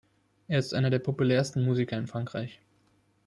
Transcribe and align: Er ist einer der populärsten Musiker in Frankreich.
Er 0.47 0.57
ist 0.57 0.73
einer 0.73 0.89
der 0.89 0.97
populärsten 0.97 1.63
Musiker 1.63 1.95
in 1.95 2.07
Frankreich. 2.07 2.59